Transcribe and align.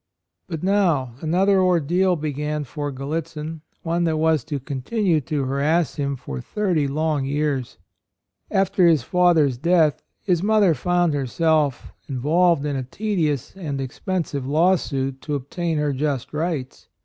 But 0.47 0.63
now 0.63 1.13
another 1.21 1.61
ordeal 1.61 2.15
began 2.15 2.63
for 2.63 2.91
Gallitzin,— 2.91 3.61
one 3.83 4.03
that 4.05 4.17
was 4.17 4.43
to 4.45 4.59
continue 4.59 5.21
to 5.21 5.43
harass 5.43 5.97
him 5.97 6.15
for 6.15 6.41
thirty 6.41 6.87
long 6.87 7.23
years. 7.25 7.77
After 8.49 8.87
his 8.87 9.03
106 9.03 9.03
A 9.03 9.05
ROYAL 9.11 9.11
SON 9.11 9.11
father's 9.11 9.57
death 9.93 10.03
his 10.23 10.41
mother 10.41 10.73
found 10.73 11.13
herself 11.13 11.93
involved 12.09 12.65
in 12.65 12.75
a 12.75 12.81
tedious 12.81 13.55
and 13.55 13.79
expensive 13.79 14.47
lawsuit, 14.47 15.21
to 15.21 15.35
obtain 15.35 15.77
her 15.77 15.93
just 15.93 16.33
rights. 16.33 16.87